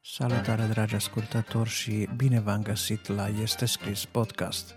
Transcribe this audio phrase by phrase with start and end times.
[0.00, 4.74] Salutare dragi ascultători și bine v-am găsit la Este Scris Podcast.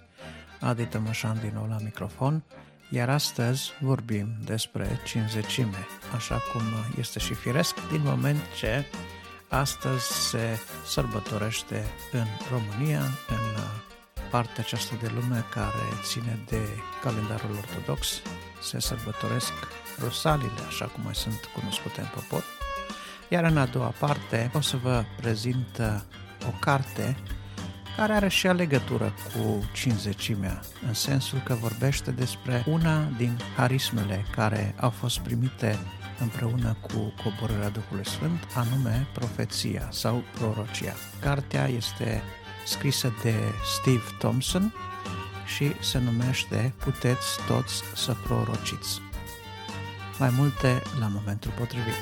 [0.59, 2.43] Adi Tămășan din nou la microfon,
[2.89, 5.85] iar astăzi vorbim despre cinzecime,
[6.15, 6.61] așa cum
[6.97, 8.85] este și firesc, din moment ce
[9.49, 13.61] astăzi se sărbătorește în România, în
[14.31, 16.61] partea aceasta de lume care ține de
[17.03, 18.21] calendarul ortodox,
[18.61, 19.53] se sărbătoresc
[19.99, 22.43] rosalile, așa cum mai sunt cunoscute în popor,
[23.29, 27.17] iar în a doua parte o să vă prezint uh, o carte
[27.97, 34.75] care are și legătură cu cinzecimea, în sensul că vorbește despre una din harismele care
[34.79, 35.79] au fost primite
[36.19, 40.93] împreună cu coborârea Duhului Sfânt, anume profeția sau prorocia.
[41.21, 42.21] Cartea este
[42.69, 43.33] scrisă de
[43.77, 44.73] Steve Thompson
[45.45, 49.01] și se numește Puteți toți să prorociți.
[50.19, 51.93] Mai multe la momentul potrivit.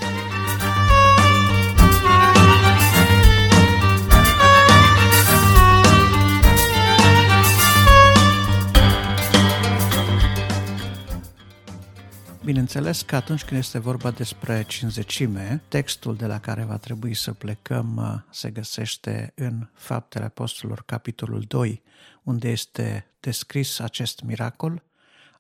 [12.48, 17.34] Bineînțeles că atunci când este vorba despre cinzecime, textul de la care va trebui să
[17.34, 21.84] plecăm uh, se găsește în Faptele Apostolilor, capitolul 2,
[22.24, 24.84] unde este descris acest miracol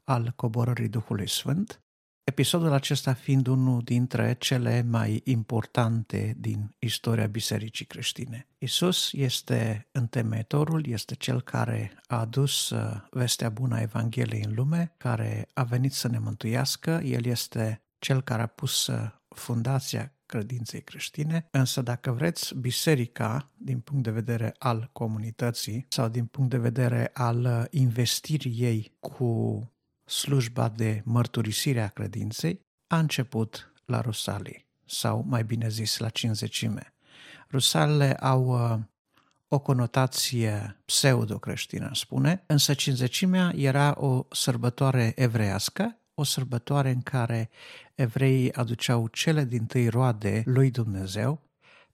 [0.04, 1.82] al coborării Duhului Sfânt
[2.30, 8.48] Episodul acesta fiind unul dintre cele mai importante din istoria Bisericii creștine.
[8.58, 14.94] Isus este întemeitorul, este cel care a adus uh, vestea bună a Evangheliei în lume,
[14.98, 20.82] care a venit să ne mântuiască, El este cel care a pus uh, fundația credinței
[20.82, 26.58] creștine, însă dacă vreți, biserica, din punct de vedere al comunității sau din punct de
[26.58, 29.72] vedere al uh, investirii ei cu
[30.08, 36.94] slujba de mărturisire a credinței a început la Rusalii, sau mai bine zis la cinzecime.
[37.52, 38.80] Rusalele au uh,
[39.48, 47.50] o conotație pseudo-creștină, spune, însă cinzecimea era o sărbătoare evreiască, o sărbătoare în care
[47.96, 51.42] evreii aduceau cele din tâi roade lui Dumnezeu,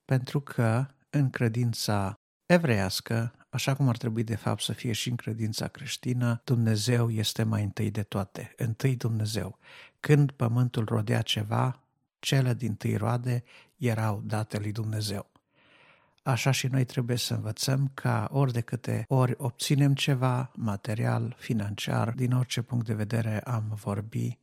[0.05, 2.13] pentru că în credința
[2.45, 7.43] evreiască Așa cum ar trebui de fapt să fie și în credința creștină, Dumnezeu este
[7.43, 9.57] mai întâi de toate, întâi Dumnezeu.
[9.99, 11.83] Când pământul rodea ceva,
[12.19, 13.43] cele din tâi roade
[13.77, 15.31] erau date lui Dumnezeu.
[16.23, 22.09] Așa și noi trebuie să învățăm ca ori de câte ori obținem ceva material, financiar,
[22.09, 24.39] din orice punct de vedere am vorbi,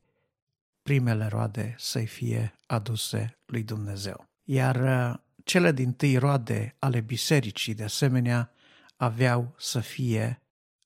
[0.82, 4.28] primele roade să-i fie aduse lui Dumnezeu.
[4.44, 8.52] Iar uh, cele din tâi roade ale bisericii, de asemenea,
[9.00, 10.42] aveau să fie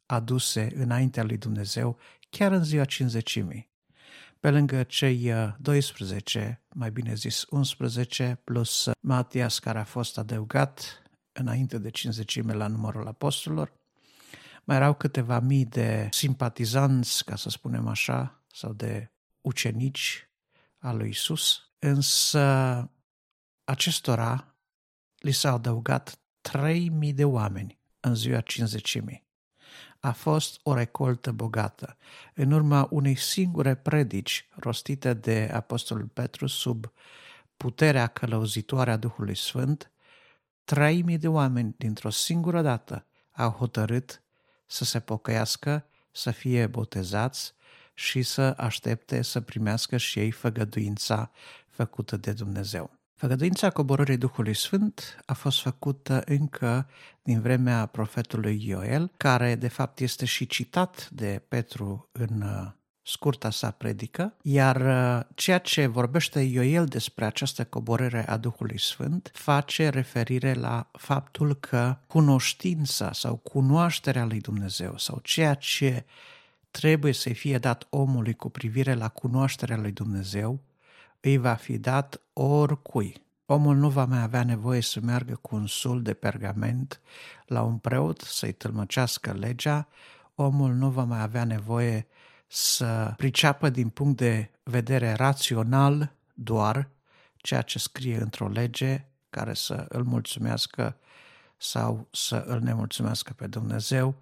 [0.06, 1.98] aduse înaintea lui Dumnezeu
[2.30, 3.72] chiar în ziua cinzecimii.
[4.40, 10.18] Pe lângă cei 12, uh, mai bine zis 11, plus uh, Matias care a fost
[10.18, 13.72] adăugat înainte de cinzecime la numărul apostolilor,
[14.64, 19.10] mai erau câteva mii de simpatizanți, ca să spunem așa, sau de
[19.40, 20.28] ucenici
[20.78, 22.90] al lui Isus, însă
[23.64, 24.54] acestora
[25.18, 29.24] li s-au adăugat 3000 de oameni în ziua cinzecimii.
[30.00, 31.96] A fost o recoltă bogată.
[32.34, 36.92] În urma unei singure predici rostite de Apostolul Petru sub
[37.56, 39.90] puterea călăuzitoare a Duhului Sfânt,
[40.64, 44.22] trei mii de oameni dintr-o singură dată au hotărât
[44.66, 47.54] să se pocăiască, să fie botezați
[47.94, 51.30] și să aștepte să primească și ei făgăduința
[51.66, 52.98] făcută de Dumnezeu.
[53.24, 56.86] Făgăduința coborârii Duhului Sfânt a fost făcută încă
[57.22, 62.70] din vremea profetului Ioel, care de fapt este și citat de Petru în uh,
[63.02, 69.30] scurta sa predică, iar uh, ceea ce vorbește Ioel despre această coborâre a Duhului Sfânt
[69.34, 76.04] face referire la faptul că cunoștința sau cunoașterea lui Dumnezeu sau ceea ce
[76.70, 80.60] trebuie să fie dat omului cu privire la cunoașterea lui Dumnezeu
[81.24, 83.22] îi va fi dat oricui.
[83.46, 87.00] Omul nu va mai avea nevoie să meargă cu un sul de pergament
[87.46, 89.88] la un preot să-i tâlmăcească legea,
[90.34, 92.06] omul nu va mai avea nevoie
[92.46, 96.88] să priceapă din punct de vedere rațional doar
[97.36, 100.96] ceea ce scrie într-o lege care să îl mulțumească
[101.56, 104.14] sau să îl nemulțumească pe Dumnezeu,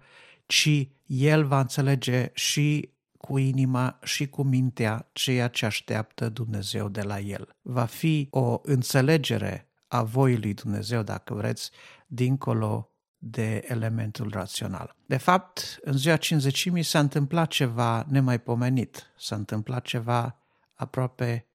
[0.45, 2.89] ci el va înțelege și
[3.27, 7.55] cu inima și cu mintea ceea ce așteaptă Dumnezeu de la el.
[7.61, 11.71] Va fi o înțelegere a voii lui Dumnezeu, dacă vreți,
[12.07, 14.95] dincolo de elementul rațional.
[15.05, 20.39] De fapt, în ziua cinzecimii s-a întâmplat ceva nemaipomenit, s-a întâmplat ceva
[20.73, 21.47] aproape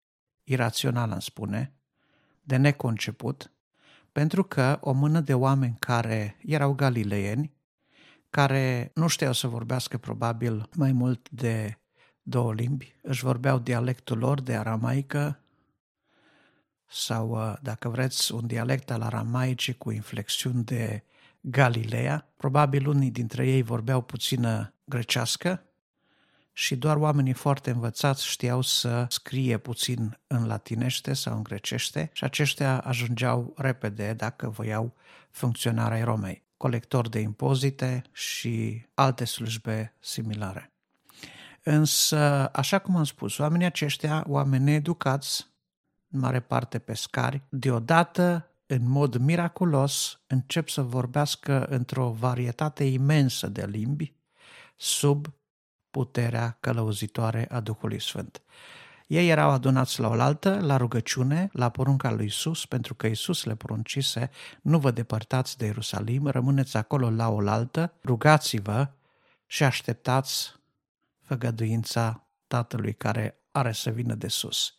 [0.44, 1.72] irațional, îmi spune,
[2.42, 3.52] de neconceput,
[4.12, 7.52] pentru că o mână de oameni care erau galileieni,
[8.30, 11.78] care nu știau să vorbească probabil mai mult de
[12.22, 15.40] două limbi, își vorbeau dialectul lor de aramaică
[16.86, 21.02] sau, uh, dacă vreți, un dialect al aramaicii cu inflexiuni de
[21.40, 22.28] Galileea.
[22.36, 25.62] Probabil unii dintre ei vorbeau puțină grecească
[26.52, 32.24] și doar oamenii foarte învățați știau să scrie puțin în latinește sau în grecește și
[32.24, 34.94] aceștia ajungeau repede dacă voiau
[35.30, 40.72] funcționarea Romei, colector de impozite și alte slujbe similare.
[41.62, 45.46] Însă, așa cum am spus, oamenii aceștia, oameni educați,
[46.10, 53.66] în mare parte pescari, deodată, în mod miraculos, încep să vorbească într-o varietate imensă de
[53.66, 54.14] limbi,
[54.76, 55.26] sub
[55.90, 58.42] puterea călăuzitoare a Duhului Sfânt.
[59.08, 63.54] Ei erau adunați la oaltă, la rugăciune, la porunca lui Isus, pentru că Isus le
[63.54, 64.30] poruncise,
[64.62, 68.90] nu vă depărtați de Ierusalim, rămâneți acolo la oaltă, rugați-vă
[69.46, 70.54] și așteptați
[71.20, 74.74] făgăduința Tatălui care are să vină de sus.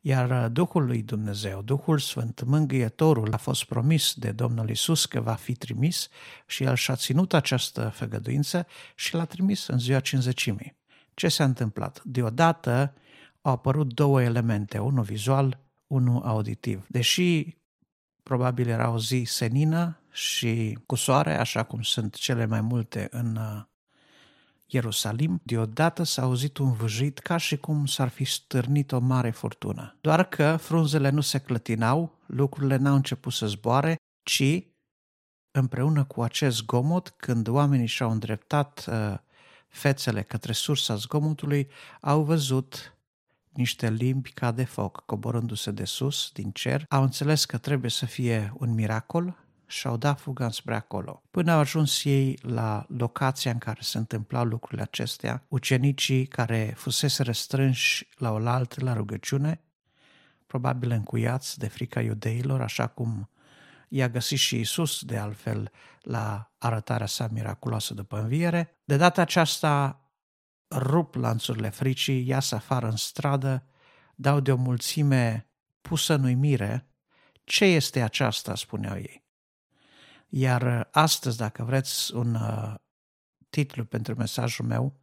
[0.00, 5.34] Iar Duhul lui Dumnezeu, Duhul Sfânt, Mângâietorul, a fost promis de Domnul Isus că va
[5.34, 6.08] fi trimis
[6.46, 10.76] și El și-a ținut această făgăduință și l-a trimis în ziua cinzecimii.
[11.14, 12.00] Ce s-a întâmplat?
[12.04, 12.94] Deodată
[13.46, 16.86] au apărut două elemente, unul vizual, unul auditiv.
[16.88, 17.56] Deși
[18.22, 23.38] probabil era o zi senină și cu soare, așa cum sunt cele mai multe în
[24.66, 29.96] Ierusalim, deodată s-a auzit un vâjit ca și cum s-ar fi stârnit o mare furtună.
[30.00, 34.62] Doar că frunzele nu se clătinau, lucrurile n-au început să zboare, ci
[35.50, 39.18] împreună cu acest zgomot, când oamenii și-au îndreptat uh,
[39.68, 41.68] fețele către sursa zgomotului,
[42.00, 42.95] au văzut
[43.56, 48.06] niște limbi ca de foc coborându-se de sus, din cer, au înțeles că trebuie să
[48.06, 51.22] fie un miracol și-au dat fuga spre acolo.
[51.30, 57.22] Până au ajuns ei la locația în care se întâmplau lucrurile acestea, ucenicii care fusese
[57.22, 59.60] restrânși la oaltă la rugăciune,
[60.46, 63.30] probabil încuiați de frica iudeilor, așa cum
[63.88, 65.70] i-a găsit și Isus, de altfel,
[66.00, 68.76] la arătarea sa miraculoasă după înviere.
[68.84, 70.00] De data aceasta
[70.70, 73.66] rup lanțurile fricii, iasă afară în stradă,
[74.14, 75.48] dau de o mulțime
[75.80, 76.86] pusă în uimire.
[77.44, 79.24] Ce este aceasta, spuneau ei.
[80.28, 82.74] Iar uh, astăzi, dacă vreți un uh,
[83.50, 85.00] titlu pentru mesajul meu,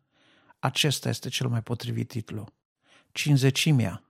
[0.60, 2.48] acesta este cel mai potrivit titlu.
[3.12, 4.04] Cinzecimea.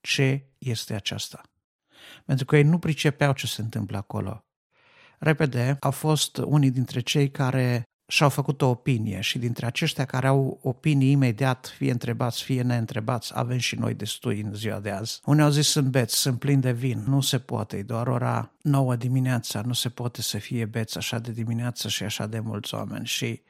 [0.00, 1.42] Ce este aceasta?
[2.24, 4.44] Pentru că ei nu pricepeau ce se întâmplă acolo.
[5.18, 10.26] Repede au fost unii dintre cei care și-au făcut o opinie și dintre aceștia care
[10.26, 15.20] au opinii imediat, fie întrebați, fie neîntrebați, avem și noi destui în ziua de azi.
[15.24, 18.52] Unii au zis sunt beți, sunt plini de vin, nu se poate, e doar ora
[18.62, 22.74] 9 dimineața, nu se poate să fie beți așa de dimineață și așa de mulți
[22.74, 23.06] oameni.
[23.06, 23.42] Și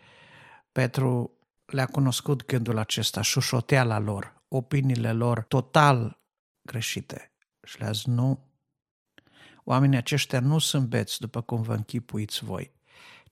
[0.73, 1.31] Petru
[1.67, 6.21] le-a cunoscut gândul acesta, șușoteala lor, opiniile lor total
[6.63, 7.31] greșite.
[7.63, 8.45] Și le-a zis, nu,
[9.65, 12.75] oamenii aceștia nu sunt beți după cum vă închipuiți voi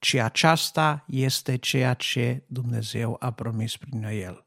[0.05, 4.43] ci aceasta este ceea ce Dumnezeu a promis prin el.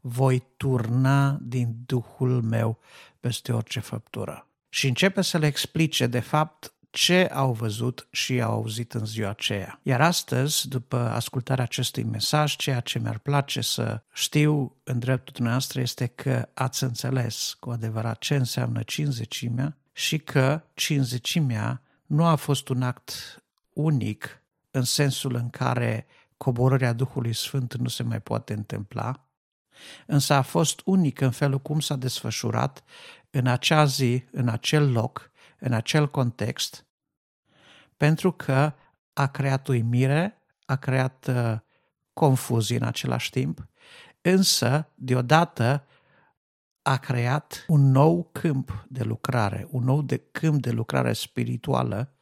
[0.00, 2.78] Voi turna din Duhul meu
[3.20, 4.46] peste orice făptură.
[4.68, 9.28] Și începe să le explice, de fapt, ce au văzut și au auzit în ziua
[9.30, 9.80] aceea.
[9.82, 15.80] Iar astăzi, după ascultarea acestui mesaj, ceea ce mi-ar place să știu în dreptul dumneavoastră
[15.80, 22.68] este că ați înțeles cu adevărat ce înseamnă cinzecimea și că cinzecimea nu a fost
[22.68, 24.42] un act unic
[24.78, 26.06] în sensul în care
[26.36, 29.28] coborârea Duhului Sfânt nu se mai poate întâmpla,
[30.06, 32.84] însă a fost unic în felul cum s-a desfășurat
[33.30, 36.86] în acea zi, în acel loc, în acel context,
[37.96, 38.72] pentru că
[39.12, 41.58] a creat uimire, a creat uh,
[42.12, 43.68] confuzie în același timp,
[44.20, 45.86] însă, deodată,
[46.82, 52.12] a creat un nou câmp de lucrare, un nou de câmp de lucrare spirituală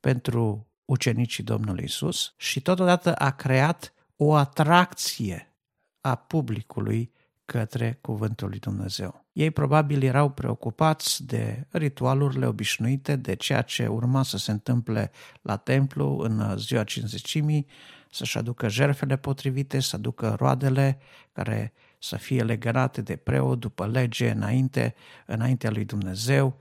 [0.00, 5.54] pentru ucenicii Domnului Isus și totodată a creat o atracție
[6.00, 7.12] a publicului
[7.44, 9.24] către Cuvântul lui Dumnezeu.
[9.32, 15.10] Ei probabil erau preocupați de ritualurile obișnuite, de ceea ce urma să se întâmple
[15.42, 17.66] la templu în ziua cinzecimii,
[18.10, 20.98] să-și aducă jerfele potrivite, să aducă roadele
[21.32, 24.94] care să fie legănate de preot după lege înainte,
[25.26, 26.56] înaintea lui Dumnezeu,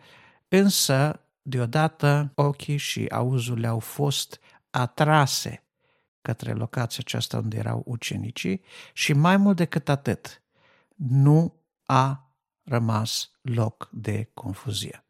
[0.48, 4.40] însă deodată ochii și auzul le-au fost
[4.70, 5.64] atrase
[6.22, 8.62] către locația aceasta unde erau ucenicii
[8.94, 10.42] și mai mult decât atât,
[10.96, 11.54] nu
[11.86, 15.04] a rămas loc de confuzie.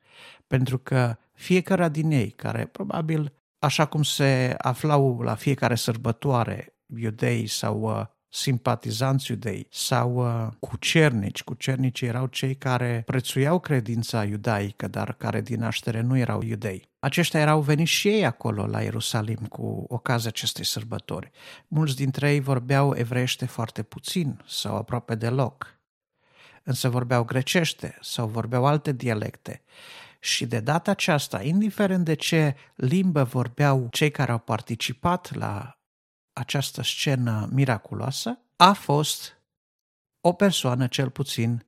[0.47, 7.47] Pentru că fiecare din ei, care probabil, așa cum se aflau la fiecare sărbătoare iudei
[7.47, 11.43] sau uh, simpatizanți iudei sau uh, cucernici.
[11.43, 16.89] Cucernicii erau cei care prețuiau credința iudaică, dar care din naștere nu erau iudei.
[16.99, 21.31] Aceștia erau veniți și ei acolo la Ierusalim cu ocazia acestei sărbători.
[21.67, 25.79] Mulți dintre ei vorbeau evreiește foarte puțin sau aproape deloc,
[26.63, 29.61] însă vorbeau grecește sau vorbeau alte dialecte.
[30.19, 35.78] Și de data aceasta, indiferent de ce limbă vorbeau cei care au participat la
[36.39, 39.37] această scenă miraculoasă, a fost
[40.21, 41.65] o persoană cel puțin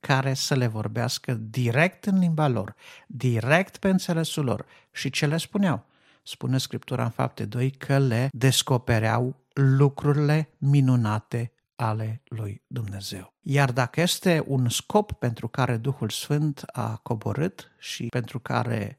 [0.00, 2.74] care să le vorbească direct în limba lor,
[3.06, 4.66] direct pe înțelesul lor.
[4.92, 5.86] Și ce le spuneau?
[6.22, 13.34] Spune Scriptura în fapte 2 că le descopereau lucrurile minunate ale lui Dumnezeu.
[13.40, 18.98] Iar dacă este un scop pentru care Duhul Sfânt a coborât și pentru care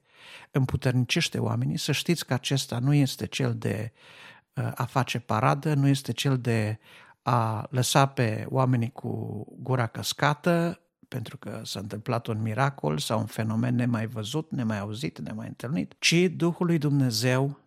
[0.51, 3.91] împuternicește oamenii, să știți că acesta nu este cel de
[4.75, 6.79] a face paradă, nu este cel de
[7.21, 13.25] a lăsa pe oamenii cu gura căscată pentru că s-a întâmplat un miracol sau un
[13.25, 17.59] fenomen nemai văzut, nemai auzit, nemai întâlnit, ci Duhul lui Dumnezeu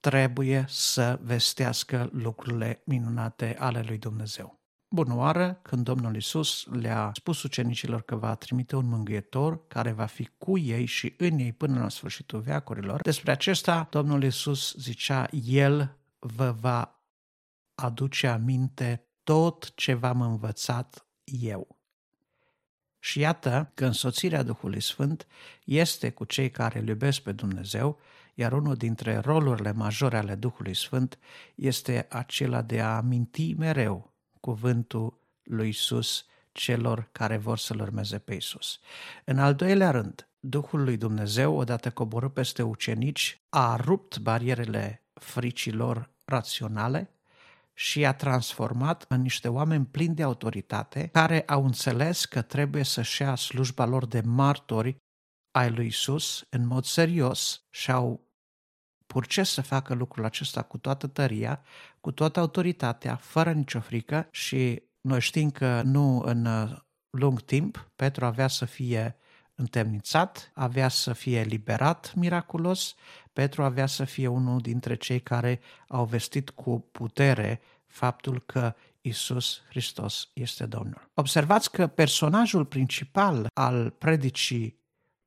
[0.00, 4.60] trebuie să vestească lucrurile minunate ale lui Dumnezeu.
[4.88, 10.06] Bună oară, când Domnul Isus le-a spus ucenicilor că va trimite un mângâietor care va
[10.06, 15.28] fi cu ei și în ei până la sfârșitul veacurilor, despre acesta Domnul Isus zicea,
[15.44, 17.00] El vă va
[17.74, 21.78] aduce aminte tot ce v-am învățat eu.
[22.98, 25.26] Și iată că însoțirea Duhului Sfânt
[25.64, 28.00] este cu cei care îl iubesc pe Dumnezeu,
[28.34, 31.18] iar unul dintre rolurile majore ale Duhului Sfânt
[31.54, 38.34] este acela de a aminti mereu cuvântul lui Isus celor care vor să-L urmeze pe
[38.34, 38.80] Isus.
[39.24, 46.10] În al doilea rând, Duhul lui Dumnezeu, odată coborât peste ucenici, a rupt barierele fricilor
[46.26, 47.10] raționale
[47.72, 53.22] și i-a transformat în niște oameni plini de autoritate care au înțeles că trebuie să-și
[53.22, 54.96] ia slujba lor de martori
[55.50, 58.26] ai lui Isus în mod serios și au
[59.06, 61.62] purces să facă lucrul acesta cu toată tăria,
[62.00, 66.76] cu toată autoritatea, fără nicio frică și noi știm că nu în uh,
[67.10, 69.16] lung timp Petru avea să fie
[69.54, 72.94] întemnițat, avea să fie eliberat miraculos,
[73.36, 79.62] Petru avea să fie unul dintre cei care au vestit cu putere faptul că Isus
[79.68, 81.10] Hristos este Domnul.
[81.14, 84.78] Observați că personajul principal al predicii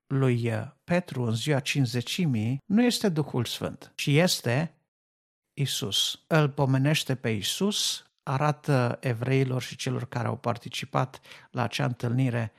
[0.07, 0.51] lui
[0.83, 4.73] Petru în ziua cinzecimii nu este Duhul Sfânt, ci este
[5.53, 6.23] Isus.
[6.27, 12.51] Îl pomenește pe Isus, arată evreilor și celor care au participat la acea întâlnire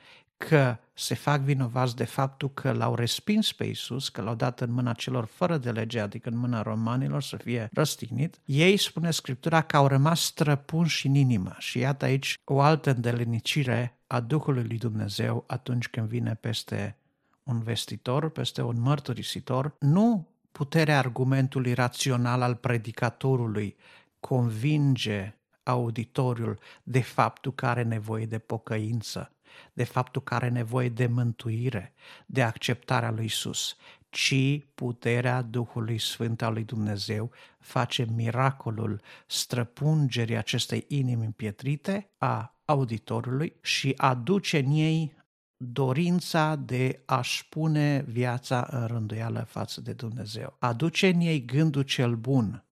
[0.47, 4.71] că se fac vinovați de faptul că l-au respins pe Isus, că l-au dat în
[4.71, 9.61] mâna celor fără de lege, adică în mâna romanilor să fie răstignit, ei, spune Scriptura,
[9.61, 11.55] că au rămas străpunși în inimă.
[11.57, 16.95] Și iată aici o altă îndelenicire a Duhului lui Dumnezeu atunci când vine peste
[17.43, 23.75] un vestitor, peste un mărturisitor, nu puterea argumentului rațional al predicatorului
[24.19, 29.31] convinge auditoriul de faptul că are nevoie de pocăință,
[29.73, 31.93] de faptul că are nevoie de mântuire,
[32.25, 33.75] de acceptarea lui Isus,
[34.09, 43.55] ci puterea Duhului Sfânt al lui Dumnezeu face miracolul străpungerii acestei inimi împietrite a auditorului
[43.61, 45.19] și aduce în ei
[45.57, 50.55] dorința de a-și pune viața în rânduială față de Dumnezeu.
[50.59, 52.65] Aduce în ei gândul cel bun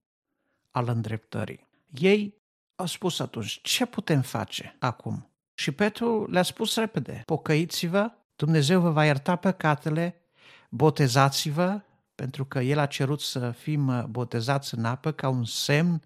[0.72, 1.68] al îndreptării.
[1.92, 2.38] Ei
[2.76, 5.29] au spus atunci, ce putem face acum?
[5.60, 10.22] Și Petru le-a spus repede, pocăiți-vă, Dumnezeu vă va ierta păcatele,
[10.70, 11.82] botezați-vă,
[12.16, 16.02] pentru că El a cerut să fim botezați în apă ca un semn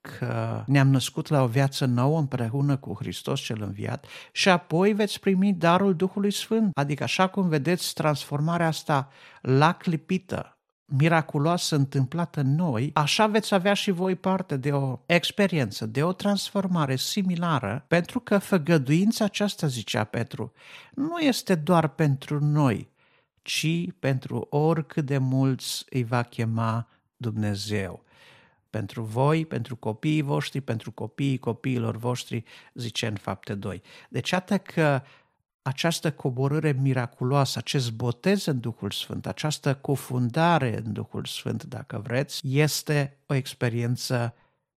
[0.00, 5.20] că ne-am născut la o viață nouă împreună cu Hristos cel înviat și apoi veți
[5.20, 6.78] primi darul Duhului Sfânt.
[6.78, 9.08] Adică așa cum vedeți transformarea asta
[9.40, 10.53] la clipită,
[10.84, 16.12] miraculoasă întâmplată în noi, așa veți avea și voi parte de o experiență, de o
[16.12, 20.52] transformare similară, pentru că făgăduința aceasta, zicea Petru,
[20.94, 22.88] nu este doar pentru noi,
[23.42, 23.66] ci
[23.98, 28.02] pentru oricât de mulți îi va chema Dumnezeu.
[28.70, 33.82] Pentru voi, pentru copiii voștri, pentru copiii copiilor voștri, zice în fapte 2.
[34.08, 35.02] Deci, atât că
[35.66, 42.40] această coborâre miraculoasă, acest botez în Duhul Sfânt, această cufundare în Duhul Sfânt, dacă vreți,
[42.44, 44.34] este o experiență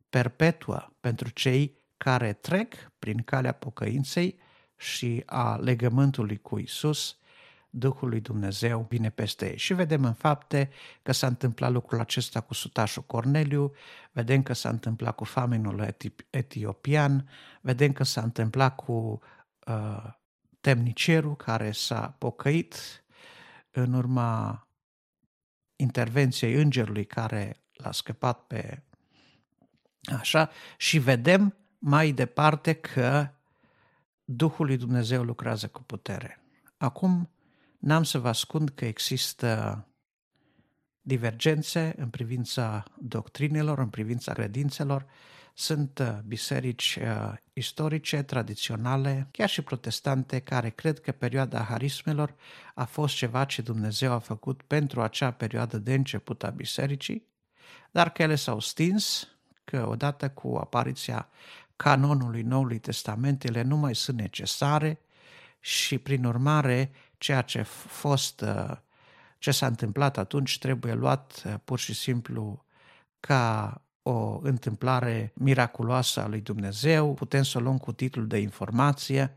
[0.10, 4.40] perpetuă pentru cei care trec prin calea pocăinței
[4.76, 7.18] și a legământului cu Isus,
[7.70, 9.58] Duhul lui Dumnezeu vine peste ei.
[9.58, 10.70] Și vedem în fapte
[11.02, 13.72] că s-a întâmplat lucrul acesta cu sutașul Corneliu,
[14.12, 15.96] vedem că s-a întâmplat cu famenul
[16.30, 17.30] etiopian,
[17.62, 19.22] vedem că s-a întâmplat cu
[19.68, 20.16] uh,
[20.62, 22.76] temnicerul care s-a pocăit
[23.72, 24.68] în urma
[25.76, 28.82] intervenției îngerului care l-a scăpat pe
[30.16, 33.32] așa și vedem mai departe că
[34.30, 36.42] Duhul lui Dumnezeu lucrează cu putere.
[36.78, 37.30] Acum
[37.78, 39.86] n-am să vă ascund că există
[41.02, 45.06] divergențe în privința doctrinelor, în privința credințelor,
[45.60, 52.36] sunt uh, biserici uh, istorice, tradiționale, chiar și protestante, care cred că perioada harismelor
[52.74, 57.28] a fost ceva ce Dumnezeu a făcut pentru acea perioadă de început a bisericii,
[57.92, 59.28] dar că ele s-au stins,
[59.64, 61.30] că odată cu apariția
[61.76, 65.00] canonului Noului Testament, ele nu mai sunt necesare
[65.60, 68.78] și, prin urmare, ceea ce a fost, uh,
[69.38, 72.66] ce s-a întâmplat atunci trebuie luat pur și simplu
[73.20, 79.36] ca o întâmplare miraculoasă a lui Dumnezeu, putem să o luăm cu titlul de informație,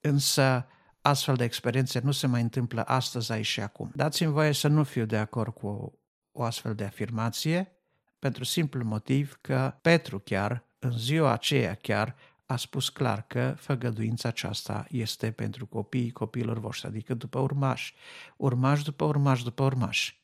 [0.00, 0.66] însă
[1.00, 3.90] astfel de experiențe nu se mai întâmplă astăzi, aici și acum.
[3.94, 5.98] Dați-mi voie să nu fiu de acord cu
[6.32, 7.72] o astfel de afirmație,
[8.18, 14.28] pentru simplu motiv că Petru chiar, în ziua aceea chiar, a spus clar că făgăduința
[14.28, 17.94] aceasta este pentru copiii copiilor voștri, adică după urmași,
[18.36, 20.20] urmași după urmași după urmași.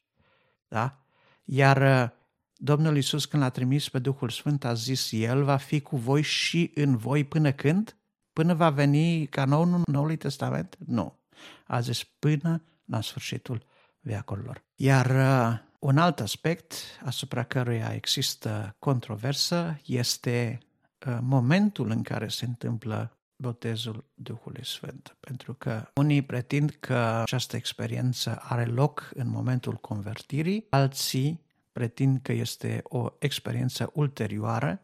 [0.69, 0.99] Da?
[1.45, 2.13] Iar
[2.64, 6.23] Domnul Iisus când l-a trimis pe Duhul Sfânt a zis, El va fi cu voi
[6.23, 7.97] și în voi până când?
[8.33, 10.76] Până va veni canonul Noului Testament?
[10.87, 11.19] Nu.
[11.66, 13.64] A zis până la sfârșitul
[14.00, 14.64] veacurilor.
[14.75, 20.59] Iar uh, un alt aspect asupra căruia există controversă este
[21.07, 25.16] uh, momentul în care se întâmplă botezul Duhului Sfânt.
[25.21, 32.33] Pentru că unii pretind că această experiență are loc în momentul convertirii, alții pretind că
[32.33, 34.83] este o experiență ulterioară,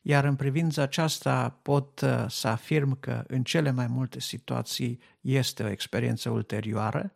[0.00, 5.62] iar în privința aceasta pot uh, să afirm că în cele mai multe situații este
[5.62, 7.12] o experiență ulterioară,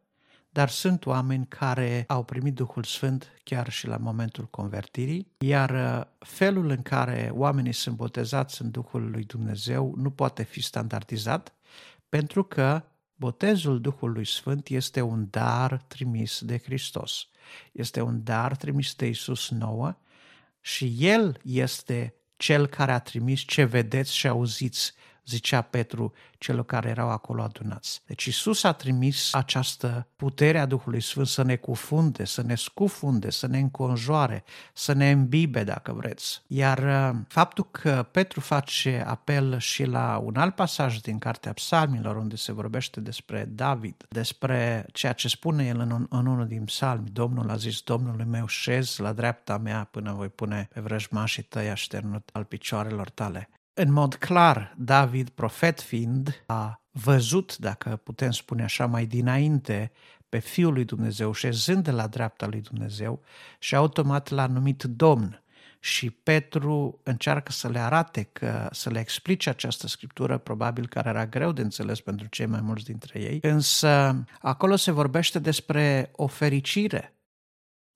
[0.50, 6.04] dar sunt oameni care au primit Duhul Sfânt chiar și la momentul convertirii, iar uh,
[6.18, 11.54] felul în care oamenii sunt botezați în Duhul lui Dumnezeu nu poate fi standardizat,
[12.08, 12.82] pentru că
[13.14, 17.28] Botezul Duhului Sfânt este un dar trimis de Hristos.
[17.72, 19.96] Este un dar trimis de Isus nouă
[20.60, 24.94] și El este Cel care a trimis ce vedeți și auziți
[25.26, 28.02] zicea Petru celor care erau acolo adunați.
[28.06, 33.30] Deci Isus a trimis această putere a Duhului Sfânt să ne cufunde, să ne scufunde,
[33.30, 36.42] să ne înconjoare, să ne îmbibe, dacă vreți.
[36.46, 42.16] Iar uh, faptul că Petru face apel și la un alt pasaj din Cartea Psalmilor,
[42.16, 47.08] unde se vorbește despre David, despre ceea ce spune el în, în unul din psalmi,
[47.12, 51.70] Domnul a zis, Domnul meu, șez la dreapta mea până voi pune pe vrăjmașii tăi
[51.70, 53.48] așternut al picioarelor tale.
[53.78, 59.92] În mod clar, David, profet fiind, a văzut, dacă putem spune așa, mai dinainte
[60.28, 63.22] pe Fiul lui Dumnezeu, șezând de la dreapta lui Dumnezeu
[63.58, 65.42] și automat l-a numit Domn.
[65.80, 71.26] Și Petru încearcă să le arate, că, să le explice această scriptură, probabil care era
[71.26, 76.26] greu de înțeles pentru cei mai mulți dintre ei, însă acolo se vorbește despre o
[76.26, 77.14] fericire.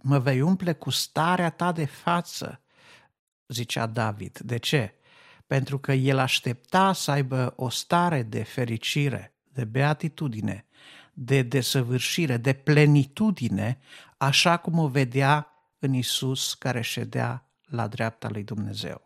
[0.03, 2.61] Mă vei umple cu starea ta de față,
[3.49, 4.39] zicea David.
[4.39, 4.95] De ce?
[5.51, 10.67] Pentru că el aștepta să aibă o stare de fericire, de beatitudine,
[11.13, 13.79] de desăvârșire, de plenitudine,
[14.17, 19.03] așa cum o vedea în Isus care ședea la dreapta lui Dumnezeu.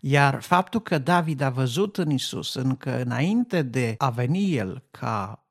[0.00, 5.44] Iar faptul că David a văzut în Isus încă înainte de a veni el ca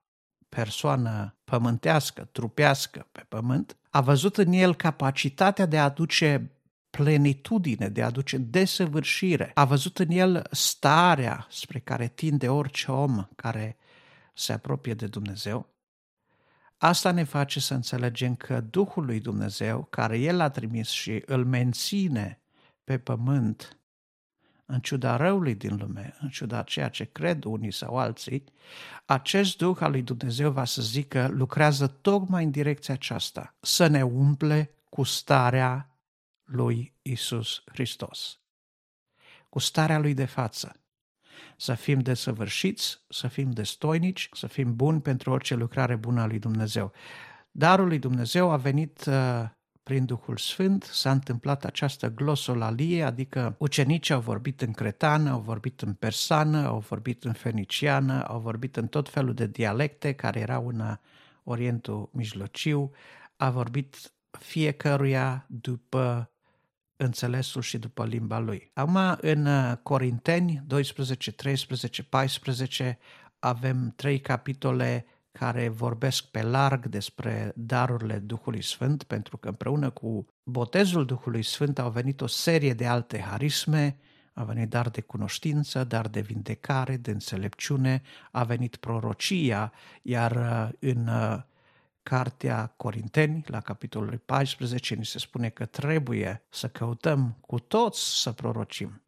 [0.49, 6.51] persoană pământească, trupească pe pământ, a văzut în el capacitatea de a aduce
[6.89, 9.51] plenitudine, de a aduce desăvârșire.
[9.53, 13.77] A văzut în el starea spre care tinde orice om care
[14.33, 15.67] se apropie de Dumnezeu.
[16.77, 21.45] Asta ne face să înțelegem că Duhul lui Dumnezeu, care El l-a trimis și îl
[21.45, 22.39] menține
[22.83, 23.79] pe pământ,
[24.65, 28.43] în ciuda răului din lume, în ciuda ceea ce cred unii sau alții,
[29.05, 34.03] acest Duh al lui Dumnezeu va să zică lucrează tocmai în direcția aceasta, să ne
[34.03, 35.88] umple cu starea
[36.51, 38.39] lui Isus Hristos,
[39.49, 40.73] cu starea lui de față.
[41.57, 46.39] să fim desăvârșiți, să fim destoinici, să fim buni pentru orice lucrare bună a lui
[46.39, 46.91] Dumnezeu.
[47.51, 49.49] Darul lui Dumnezeu a venit uh,
[49.83, 55.81] prin Duhul Sfânt, s-a întâmplat această glosolalie, adică ucenicii au vorbit în cretană, au vorbit
[55.81, 60.67] în persană, au vorbit în feniciană, au vorbit în tot felul de dialecte care erau
[60.67, 60.97] în
[61.43, 62.91] Orientul Mijlociu,
[63.35, 66.31] a vorbit fiecăruia după
[67.01, 68.71] înțelesul și după limba lui.
[68.73, 69.47] Acum, în
[69.83, 72.97] Corinteni 12, 13, 14,
[73.39, 80.25] avem trei capitole care vorbesc pe larg despre darurile Duhului Sfânt, pentru că împreună cu
[80.43, 83.97] botezul Duhului Sfânt au venit o serie de alte harisme,
[84.33, 90.69] a venit dar de cunoștință, dar de vindecare, de înțelepciune, a venit prorocia, iar uh,
[90.79, 91.39] în uh,
[92.09, 98.31] Cartea Corinteni, la capitolul 14, ni se spune că trebuie să căutăm cu toți să
[98.31, 99.01] prorocim.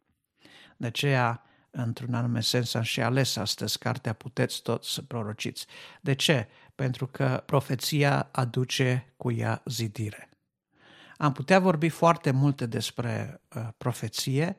[0.76, 5.66] De aceea, într-un anume sens, am și ales astăzi cartea Puteți toți să prorociți.
[6.00, 6.48] De ce?
[6.74, 10.28] Pentru că profeția aduce cu ea zidire.
[11.16, 14.56] Am putea vorbi foarte multe despre uh, profeție,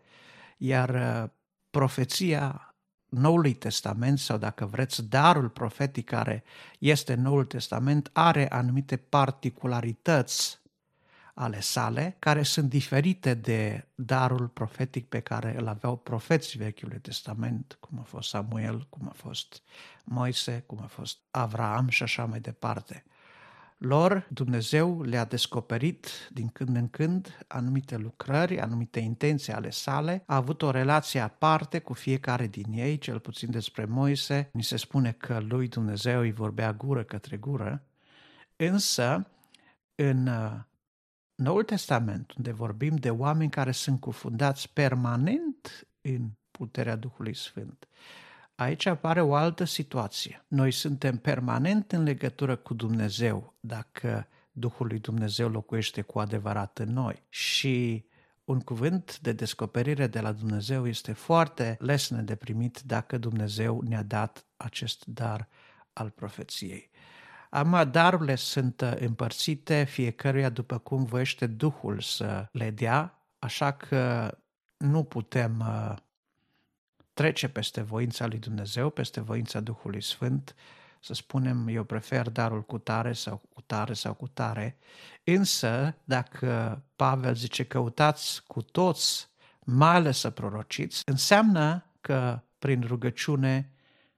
[0.57, 1.29] iar uh,
[1.69, 2.72] profeția
[3.13, 6.43] Noului Testament sau dacă vreți darul profetic care
[6.79, 10.61] este Noul Testament are anumite particularități
[11.33, 17.77] ale sale, care sunt diferite de darul profetic pe care îl aveau profeții Vechiului Testament,
[17.79, 19.61] cum a fost Samuel, cum a fost
[20.03, 23.03] Moise, cum a fost Avraam și așa mai departe.
[23.85, 30.35] Lor, Dumnezeu le-a descoperit din când în când anumite lucrări, anumite intenții ale sale, a
[30.35, 34.49] avut o relație aparte cu fiecare din ei, cel puțin despre Moise.
[34.53, 37.83] Ni se spune că lui Dumnezeu îi vorbea gură către gură,
[38.55, 39.27] însă
[39.95, 40.59] în uh,
[41.35, 47.87] Noul Testament, unde vorbim de oameni care sunt cufundați permanent în puterea Duhului Sfânt,
[48.55, 50.45] aici apare o altă situație.
[50.47, 56.93] Noi suntem permanent în legătură cu Dumnezeu dacă Duhul lui Dumnezeu locuiește cu adevărat în
[56.93, 57.23] noi.
[57.29, 58.05] Și
[58.43, 64.03] un cuvânt de descoperire de la Dumnezeu este foarte lesne de primit dacă Dumnezeu ne-a
[64.03, 65.49] dat acest dar
[65.93, 66.89] al profeției.
[67.49, 74.37] Ama darurile sunt uh, împărțite fiecăruia după cum voiește Duhul să le dea, așa că
[74.77, 75.97] nu putem uh,
[77.13, 80.55] trece peste voința lui Dumnezeu, peste voința Duhului Sfânt,
[80.99, 84.77] să spunem eu prefer darul cu tare sau cu tare sau cu tare,
[85.23, 93.71] însă dacă Pavel zice căutați cu toți, mai ales să prorociți, înseamnă că prin rugăciune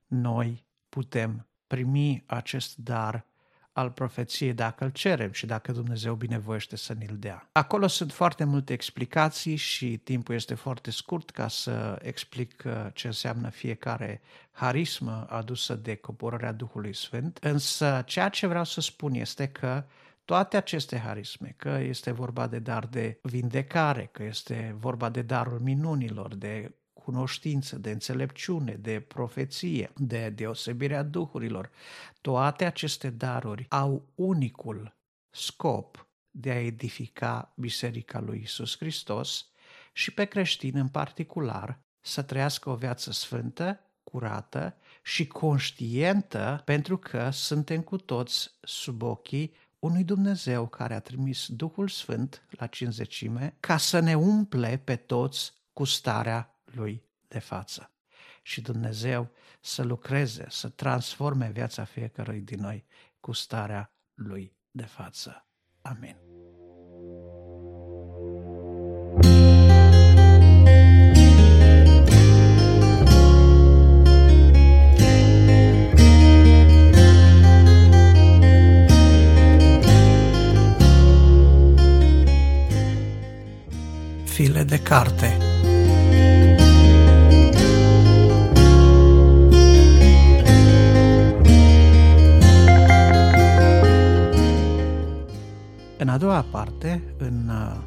[0.07, 3.25] noi putem primi acest dar
[3.75, 7.49] al profeției dacă îl cerem și dacă Dumnezeu binevoiește să ne-l dea.
[7.51, 13.07] Acolo sunt foarte multe explicații și timpul este foarte scurt ca să explic uh, ce
[13.07, 19.47] înseamnă fiecare harismă adusă de coborârea Duhului Sfânt, însă ceea ce vreau să spun este
[19.47, 19.83] că
[20.25, 25.59] toate aceste harisme, că este vorba de dar de vindecare, că este vorba de darul
[25.59, 26.71] minunilor, de
[27.05, 31.71] cunoștință, de înțelepciune, de profeție, de deosebirea duhurilor.
[32.21, 34.95] Toate aceste daruri au unicul
[35.29, 39.49] scop de a edifica Biserica lui Isus Hristos
[39.93, 47.29] și pe creștini în particular să trăiască o viață sfântă, curată și conștientă pentru că
[47.29, 53.77] suntem cu toți sub ochii unui Dumnezeu care a trimis Duhul Sfânt la cinzecime ca
[53.77, 57.91] să ne umple pe toți cu starea lui de față.
[58.41, 62.85] Și Dumnezeu să lucreze, să transforme viața fiecărui din noi
[63.19, 65.45] cu starea lui de față.
[65.81, 66.17] Amin.
[84.25, 85.44] File de carte
[95.97, 97.77] În a doua parte, în uh,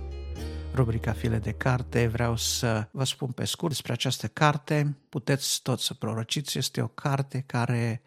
[0.74, 4.96] rubrica File de carte, vreau să vă spun pe scurt despre această carte.
[5.08, 6.58] Puteți tot să prorociți.
[6.58, 8.02] Este o carte care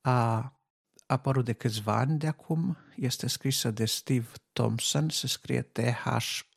[0.00, 0.52] a
[1.06, 2.76] apărut de câțiva ani de acum.
[2.96, 6.50] Este scrisă de Steve Thompson, se scrie T-H-O-M-P-S-O-N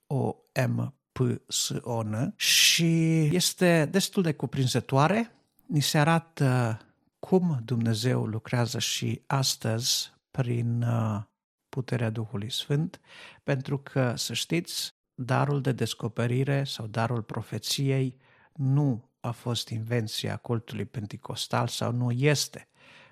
[2.36, 5.32] și este destul de cuprinzătoare.
[5.66, 6.80] Ni se arată
[7.20, 11.22] cum Dumnezeu lucrează și astăzi prin uh,
[11.72, 13.00] puterea Duhului Sfânt,
[13.44, 18.18] pentru că, să știți, darul de descoperire sau darul profeției
[18.54, 22.68] nu a fost invenția cultului pentecostal sau nu este.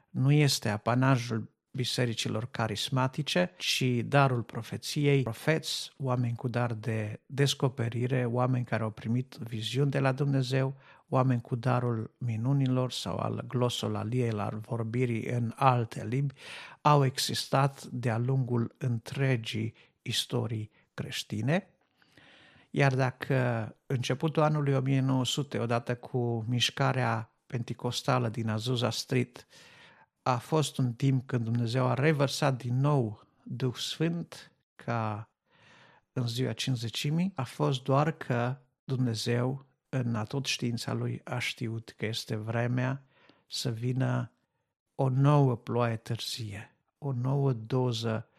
[0.10, 8.66] Nu este apanajul bisericilor carismatice, ci darul profeției, profeți, oameni cu dar de descoperire, oameni
[8.66, 10.76] care au primit viziuni de la Dumnezeu,
[11.10, 16.34] oameni cu darul minunilor sau al glosolaliei, al vorbirii în alte limbi,
[16.82, 21.68] au existat de-a lungul întregii istorii creștine.
[22.70, 29.48] Iar dacă începutul anului 1900, odată cu mișcarea penticostală din Azusa Street,
[30.22, 35.30] a fost un timp când Dumnezeu a revărsat din nou Duh Sfânt ca
[36.14, 42.06] în ziua cinzecimii, a fost doar că Dumnezeu în atot știința lui a știut că
[42.06, 43.04] este vremea
[43.48, 44.32] să vină
[44.96, 48.30] o nouă ploaie târzie, o nouă doză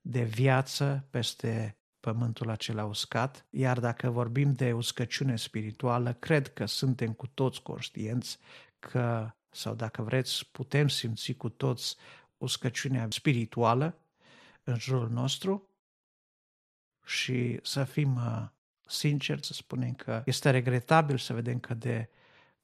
[0.00, 7.12] de viață peste pământul acela uscat, iar dacă vorbim de uscăciune spirituală, cred că suntem
[7.12, 8.38] cu toți conștienți
[8.78, 11.96] că, sau dacă vreți, putem simți cu toți
[12.38, 13.98] uscăciunea spirituală
[14.64, 15.68] în jurul nostru.
[17.04, 18.20] Și să fim
[18.90, 22.08] uh, sinceri, să spunem că este regretabil să vedem că de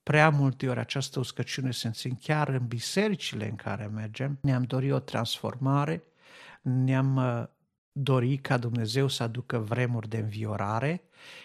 [0.03, 4.39] prea multe ori această uscăciune se înțin chiar în bisericile în care mergem.
[4.41, 6.03] Ne-am dorit o transformare,
[6.63, 7.45] ne-am uh,
[7.93, 11.03] dori ca Dumnezeu să aducă vremuri de înviorare,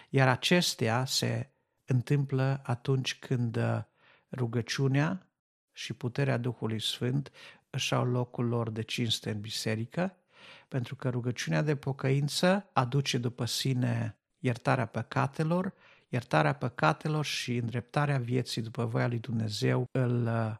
[0.08, 1.50] iar acestea se
[1.84, 3.82] întâmplă atunci când uh,
[4.32, 5.26] rugăciunea
[5.72, 7.30] și puterea Duhului Sfânt
[7.70, 10.16] își au locul lor de cinste în biserică,
[10.68, 15.72] pentru că rugăciunea de pocăință aduce după sine iertarea păcatelor,
[16.08, 20.54] iertarea păcatelor și îndreptarea vieții după voia lui Dumnezeu îl uh,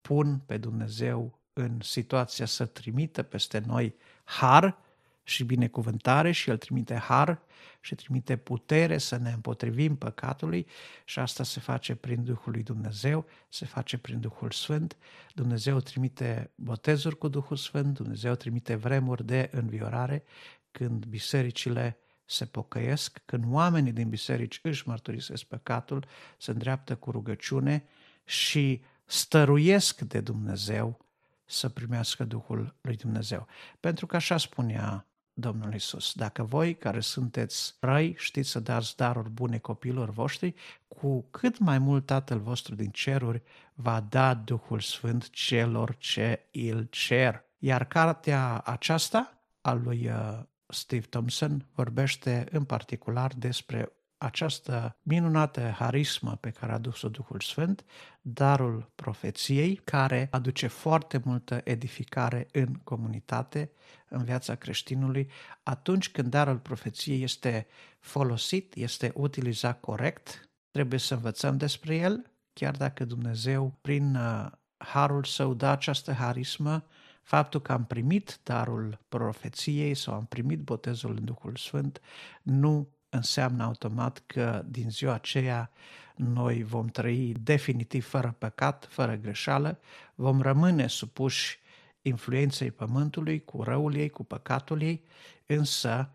[0.00, 4.78] pun pe Dumnezeu în situația să trimită peste noi har
[5.22, 7.40] și binecuvântare și El trimite har
[7.80, 10.66] și trimite putere să ne împotrivim păcatului
[11.04, 14.96] și asta se face prin Duhul lui Dumnezeu, se face prin Duhul Sfânt.
[15.34, 20.24] Dumnezeu trimite botezuri cu Duhul Sfânt, Dumnezeu trimite vremuri de înviorare
[20.70, 21.98] când bisericile
[22.28, 26.06] se pocăiesc, când oamenii din biserici își mărturisesc păcatul,
[26.38, 27.84] se îndreaptă cu rugăciune
[28.24, 31.04] și stăruiesc de Dumnezeu
[31.44, 33.46] să primească Duhul lui Dumnezeu.
[33.80, 36.12] Pentru că așa spunea Domnul Isus.
[36.14, 40.54] Dacă voi care sunteți răi știți să dați daruri bune copiilor voștri,
[40.88, 43.42] cu cât mai mult Tatăl vostru din ceruri
[43.74, 47.44] va da Duhul Sfânt celor ce îl cer.
[47.58, 56.36] Iar cartea aceasta a lui uh, Steve Thompson vorbește în particular despre această minunată harismă
[56.40, 57.84] pe care a adus-o Duhul Sfânt,
[58.20, 63.70] darul profeției, care aduce foarte multă edificare în comunitate,
[64.08, 65.30] în viața creștinului,
[65.62, 67.66] atunci când darul profeției este
[68.00, 75.24] folosit, este utilizat corect, trebuie să învățăm despre el, chiar dacă Dumnezeu, prin uh, harul
[75.24, 76.84] său, dă această harismă,
[77.28, 82.00] faptul că am primit darul profeției sau am primit botezul în Duhul Sfânt
[82.42, 85.70] nu înseamnă automat că din ziua aceea
[86.16, 89.78] noi vom trăi definitiv fără păcat, fără greșeală,
[90.14, 91.58] vom rămâne supuși
[92.02, 95.04] influenței pământului, cu răul ei, cu păcatul ei,
[95.46, 96.10] însă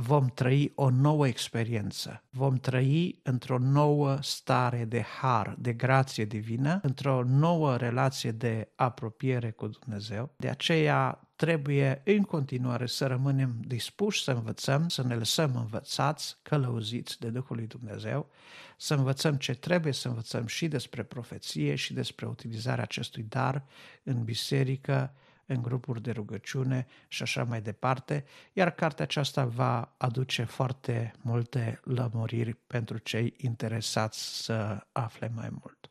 [0.00, 6.80] vom trăi o nouă experiență, vom trăi într-o nouă stare de har, de grație divină,
[6.82, 10.30] într-o nouă relație de apropiere cu Dumnezeu.
[10.36, 17.20] De aceea trebuie în continuare să rămânem dispuși să învățăm, să ne lăsăm învățați, călăuziți
[17.20, 18.30] de Duhul lui Dumnezeu,
[18.76, 23.64] să învățăm ce trebuie să învățăm și despre profeție și despre utilizarea acestui dar
[24.02, 25.12] în biserică,
[25.48, 31.80] în grupuri de rugăciune și așa mai departe, iar cartea aceasta va aduce foarte multe
[31.84, 35.90] lămuriri pentru cei interesați să afle mai mult.